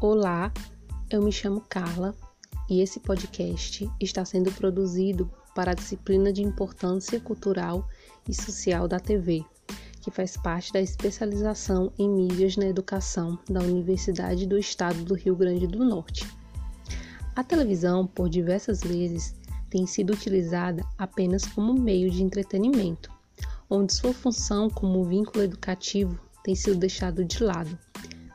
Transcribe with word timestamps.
Olá, 0.00 0.52
eu 1.10 1.20
me 1.20 1.32
chamo 1.32 1.60
Carla 1.68 2.14
e 2.70 2.80
esse 2.80 3.00
podcast 3.00 3.90
está 4.00 4.24
sendo 4.24 4.52
produzido 4.52 5.28
para 5.56 5.72
a 5.72 5.74
disciplina 5.74 6.32
de 6.32 6.40
Importância 6.40 7.18
Cultural 7.18 7.84
e 8.28 8.32
Social 8.32 8.86
da 8.86 9.00
TV, 9.00 9.44
que 10.00 10.12
faz 10.12 10.36
parte 10.36 10.72
da 10.72 10.80
especialização 10.80 11.92
em 11.98 12.08
mídias 12.08 12.56
na 12.56 12.66
educação 12.66 13.36
da 13.50 13.58
Universidade 13.58 14.46
do 14.46 14.56
Estado 14.56 15.02
do 15.02 15.14
Rio 15.14 15.34
Grande 15.34 15.66
do 15.66 15.84
Norte. 15.84 16.24
A 17.34 17.42
televisão, 17.42 18.06
por 18.06 18.28
diversas 18.28 18.80
vezes, 18.82 19.34
tem 19.68 19.84
sido 19.84 20.12
utilizada 20.12 20.86
apenas 20.96 21.44
como 21.44 21.74
meio 21.74 22.08
de 22.08 22.22
entretenimento, 22.22 23.10
onde 23.68 23.92
sua 23.92 24.14
função 24.14 24.70
como 24.70 25.02
vínculo 25.02 25.42
educativo 25.42 26.16
tem 26.44 26.54
sido 26.54 26.76
deixado 26.76 27.24
de 27.24 27.42
lado 27.42 27.76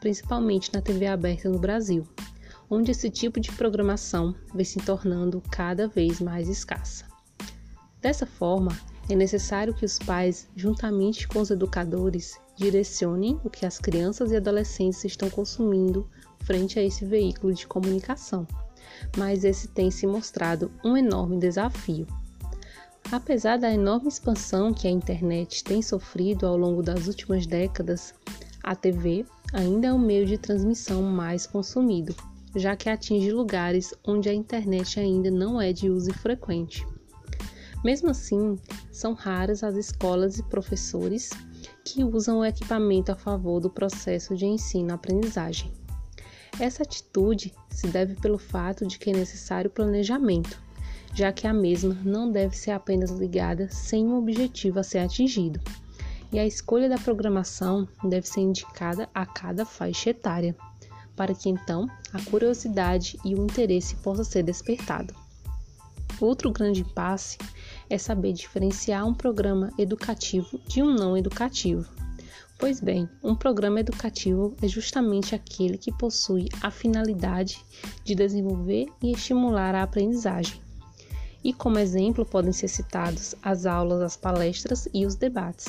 principalmente 0.00 0.72
na 0.72 0.80
TV 0.80 1.06
aberta 1.06 1.48
no 1.48 1.58
Brasil, 1.58 2.06
onde 2.68 2.90
esse 2.90 3.10
tipo 3.10 3.38
de 3.38 3.52
programação 3.52 4.34
vem 4.54 4.64
se 4.64 4.78
tornando 4.80 5.42
cada 5.50 5.86
vez 5.86 6.20
mais 6.20 6.48
escassa. 6.48 7.04
Dessa 8.00 8.24
forma, 8.24 8.72
é 9.08 9.14
necessário 9.14 9.74
que 9.74 9.84
os 9.84 9.98
pais, 9.98 10.48
juntamente 10.56 11.28
com 11.28 11.40
os 11.40 11.50
educadores, 11.50 12.38
direcionem 12.56 13.40
o 13.44 13.50
que 13.50 13.66
as 13.66 13.78
crianças 13.78 14.30
e 14.30 14.36
adolescentes 14.36 15.04
estão 15.04 15.28
consumindo 15.28 16.08
frente 16.44 16.78
a 16.78 16.82
esse 16.82 17.04
veículo 17.04 17.52
de 17.52 17.66
comunicação, 17.66 18.46
mas 19.16 19.44
esse 19.44 19.68
tem 19.68 19.90
se 19.90 20.06
mostrado 20.06 20.70
um 20.84 20.96
enorme 20.96 21.38
desafio. 21.38 22.06
Apesar 23.10 23.58
da 23.58 23.72
enorme 23.72 24.08
expansão 24.08 24.72
que 24.72 24.86
a 24.86 24.90
internet 24.90 25.64
tem 25.64 25.82
sofrido 25.82 26.46
ao 26.46 26.56
longo 26.56 26.82
das 26.82 27.08
últimas 27.08 27.46
décadas, 27.46 28.14
a 28.62 28.76
TV 28.76 29.26
ainda 29.52 29.88
é 29.88 29.92
o 29.92 29.98
meio 29.98 30.26
de 30.26 30.38
transmissão 30.38 31.02
mais 31.02 31.46
consumido, 31.46 32.14
já 32.54 32.76
que 32.76 32.88
atinge 32.88 33.32
lugares 33.32 33.94
onde 34.04 34.28
a 34.28 34.34
internet 34.34 34.98
ainda 34.98 35.30
não 35.30 35.60
é 35.60 35.72
de 35.72 35.90
uso 35.90 36.12
frequente. 36.12 36.86
Mesmo 37.84 38.10
assim, 38.10 38.58
são 38.92 39.14
raras 39.14 39.64
as 39.64 39.74
escolas 39.76 40.38
e 40.38 40.42
professores 40.42 41.30
que 41.84 42.04
usam 42.04 42.38
o 42.38 42.44
equipamento 42.44 43.10
a 43.10 43.16
favor 43.16 43.60
do 43.60 43.70
processo 43.70 44.36
de 44.36 44.46
ensino-aprendizagem. 44.46 45.72
Essa 46.58 46.82
atitude 46.82 47.54
se 47.70 47.88
deve 47.88 48.14
pelo 48.16 48.38
fato 48.38 48.86
de 48.86 48.98
que 48.98 49.10
é 49.10 49.14
necessário 49.14 49.70
planejamento, 49.70 50.62
já 51.14 51.32
que 51.32 51.46
a 51.46 51.54
mesma 51.54 51.94
não 52.04 52.30
deve 52.30 52.56
ser 52.56 52.72
apenas 52.72 53.10
ligada 53.10 53.68
sem 53.70 54.06
um 54.06 54.18
objetivo 54.18 54.78
a 54.78 54.82
ser 54.82 54.98
atingido 54.98 55.58
e 56.32 56.38
a 56.38 56.46
escolha 56.46 56.88
da 56.88 56.98
programação 56.98 57.88
deve 58.04 58.26
ser 58.26 58.40
indicada 58.40 59.08
a 59.14 59.26
cada 59.26 59.64
faixa 59.64 60.10
etária, 60.10 60.56
para 61.16 61.34
que 61.34 61.48
então 61.48 61.86
a 62.12 62.22
curiosidade 62.30 63.18
e 63.24 63.34
o 63.34 63.42
interesse 63.42 63.96
possam 63.96 64.24
ser 64.24 64.42
despertado. 64.42 65.14
Outro 66.20 66.52
grande 66.52 66.82
impasse 66.82 67.38
é 67.88 67.96
saber 67.96 68.32
diferenciar 68.32 69.06
um 69.06 69.14
programa 69.14 69.72
educativo 69.78 70.60
de 70.68 70.82
um 70.82 70.94
não 70.94 71.16
educativo. 71.16 71.88
Pois 72.58 72.78
bem, 72.78 73.08
um 73.24 73.34
programa 73.34 73.80
educativo 73.80 74.54
é 74.60 74.68
justamente 74.68 75.34
aquele 75.34 75.78
que 75.78 75.90
possui 75.90 76.46
a 76.60 76.70
finalidade 76.70 77.64
de 78.04 78.14
desenvolver 78.14 78.86
e 79.02 79.12
estimular 79.12 79.74
a 79.74 79.82
aprendizagem. 79.82 80.60
E 81.42 81.54
como 81.54 81.78
exemplo 81.78 82.26
podem 82.26 82.52
ser 82.52 82.68
citados 82.68 83.34
as 83.42 83.64
aulas, 83.64 84.02
as 84.02 84.14
palestras 84.14 84.86
e 84.92 85.06
os 85.06 85.14
debates. 85.14 85.68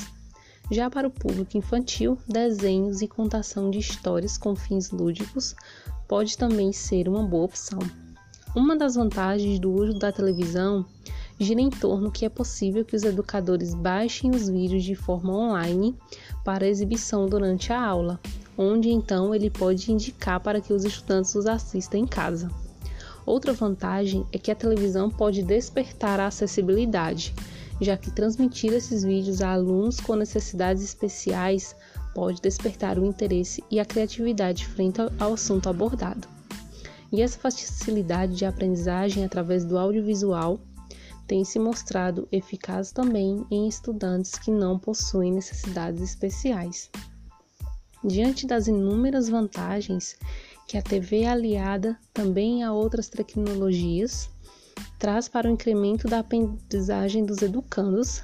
Já 0.72 0.88
para 0.88 1.06
o 1.06 1.10
público 1.10 1.58
infantil, 1.58 2.16
desenhos 2.26 3.02
e 3.02 3.06
contação 3.06 3.70
de 3.70 3.78
histórias 3.78 4.38
com 4.38 4.56
fins 4.56 4.90
lúdicos 4.90 5.54
pode 6.08 6.38
também 6.38 6.72
ser 6.72 7.10
uma 7.10 7.22
boa 7.22 7.44
opção. 7.44 7.78
Uma 8.56 8.74
das 8.74 8.94
vantagens 8.94 9.58
do 9.58 9.70
uso 9.70 9.98
da 9.98 10.10
televisão 10.10 10.86
gira 11.38 11.60
em 11.60 11.68
torno 11.68 12.10
que 12.10 12.24
é 12.24 12.30
possível 12.30 12.86
que 12.86 12.96
os 12.96 13.02
educadores 13.02 13.74
baixem 13.74 14.30
os 14.30 14.48
vídeos 14.48 14.82
de 14.82 14.94
forma 14.94 15.36
online 15.36 15.94
para 16.42 16.66
exibição 16.66 17.26
durante 17.26 17.70
a 17.70 17.78
aula, 17.78 18.18
onde 18.56 18.88
então 18.88 19.34
ele 19.34 19.50
pode 19.50 19.92
indicar 19.92 20.40
para 20.40 20.58
que 20.58 20.72
os 20.72 20.86
estudantes 20.86 21.34
os 21.34 21.44
assistam 21.44 21.98
em 21.98 22.06
casa. 22.06 22.50
Outra 23.26 23.52
vantagem 23.52 24.24
é 24.32 24.38
que 24.38 24.50
a 24.50 24.56
televisão 24.56 25.10
pode 25.10 25.42
despertar 25.42 26.18
a 26.18 26.28
acessibilidade, 26.28 27.34
já 27.82 27.96
que 27.96 28.12
transmitir 28.12 28.72
esses 28.72 29.02
vídeos 29.02 29.42
a 29.42 29.52
alunos 29.52 29.98
com 29.98 30.14
necessidades 30.14 30.82
especiais 30.84 31.74
pode 32.14 32.40
despertar 32.40 32.96
o 32.96 33.04
interesse 33.04 33.62
e 33.70 33.80
a 33.80 33.84
criatividade 33.84 34.66
frente 34.66 35.00
ao 35.18 35.34
assunto 35.34 35.68
abordado. 35.68 36.28
E 37.10 37.20
essa 37.20 37.38
facilidade 37.38 38.36
de 38.36 38.44
aprendizagem 38.44 39.24
através 39.24 39.64
do 39.64 39.76
audiovisual 39.76 40.60
tem 41.26 41.44
se 41.44 41.58
mostrado 41.58 42.28
eficaz 42.30 42.92
também 42.92 43.44
em 43.50 43.66
estudantes 43.66 44.32
que 44.38 44.50
não 44.50 44.78
possuem 44.78 45.32
necessidades 45.32 46.00
especiais. 46.00 46.88
Diante 48.04 48.46
das 48.46 48.68
inúmeras 48.68 49.28
vantagens 49.28 50.16
que 50.68 50.78
a 50.78 50.82
TV 50.82 51.22
é 51.22 51.28
aliada 51.28 51.98
também 52.14 52.62
a 52.62 52.72
outras 52.72 53.08
tecnologias, 53.08 54.30
traz 55.02 55.26
para 55.26 55.48
o 55.48 55.50
incremento 55.50 56.06
da 56.06 56.20
aprendizagem 56.20 57.24
dos 57.24 57.42
educandos, 57.42 58.22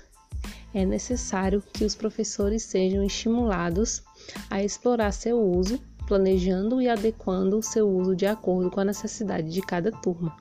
é 0.72 0.84
necessário 0.84 1.60
que 1.72 1.84
os 1.84 1.96
professores 1.96 2.62
sejam 2.62 3.02
estimulados 3.02 4.04
a 4.48 4.62
explorar 4.62 5.10
seu 5.10 5.40
uso, 5.40 5.80
planejando 6.06 6.80
e 6.80 6.88
adequando 6.88 7.60
seu 7.64 7.90
uso 7.90 8.14
de 8.14 8.26
acordo 8.26 8.70
com 8.70 8.78
a 8.78 8.84
necessidade 8.84 9.50
de 9.50 9.60
cada 9.60 9.90
turma. 9.90 10.36